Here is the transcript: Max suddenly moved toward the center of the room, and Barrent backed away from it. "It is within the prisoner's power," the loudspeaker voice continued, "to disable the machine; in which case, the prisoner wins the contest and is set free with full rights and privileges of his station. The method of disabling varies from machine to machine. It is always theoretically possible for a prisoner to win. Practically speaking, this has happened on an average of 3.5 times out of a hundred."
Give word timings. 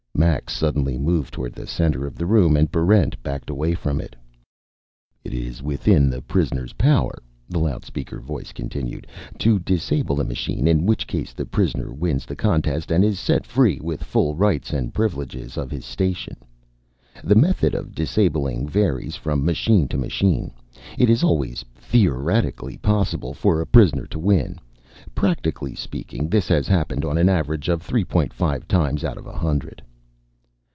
Max 0.13 0.53
suddenly 0.53 0.99
moved 0.99 1.33
toward 1.33 1.53
the 1.53 1.65
center 1.65 2.05
of 2.05 2.15
the 2.15 2.27
room, 2.27 2.55
and 2.55 2.71
Barrent 2.71 3.15
backed 3.23 3.49
away 3.49 3.73
from 3.73 3.99
it. 3.99 4.15
"It 5.23 5.33
is 5.33 5.63
within 5.63 6.11
the 6.11 6.21
prisoner's 6.21 6.73
power," 6.73 7.23
the 7.49 7.57
loudspeaker 7.57 8.19
voice 8.19 8.51
continued, 8.51 9.07
"to 9.39 9.57
disable 9.57 10.17
the 10.17 10.23
machine; 10.23 10.67
in 10.67 10.85
which 10.85 11.07
case, 11.07 11.33
the 11.33 11.47
prisoner 11.47 11.91
wins 11.91 12.27
the 12.27 12.35
contest 12.35 12.91
and 12.91 13.03
is 13.03 13.17
set 13.19 13.47
free 13.47 13.79
with 13.79 14.03
full 14.03 14.35
rights 14.35 14.71
and 14.73 14.93
privileges 14.93 15.57
of 15.57 15.71
his 15.71 15.85
station. 15.85 16.35
The 17.23 17.33
method 17.35 17.73
of 17.73 17.95
disabling 17.95 18.67
varies 18.69 19.15
from 19.15 19.43
machine 19.43 19.87
to 19.87 19.97
machine. 19.97 20.51
It 20.99 21.09
is 21.09 21.23
always 21.23 21.65
theoretically 21.73 22.77
possible 22.77 23.33
for 23.33 23.59
a 23.59 23.65
prisoner 23.65 24.05
to 24.07 24.19
win. 24.19 24.59
Practically 25.15 25.73
speaking, 25.73 26.29
this 26.29 26.47
has 26.49 26.67
happened 26.67 27.05
on 27.05 27.17
an 27.17 27.27
average 27.29 27.69
of 27.69 27.81
3.5 27.81 28.67
times 28.67 29.03
out 29.03 29.17
of 29.17 29.25
a 29.25 29.33
hundred." 29.33 29.81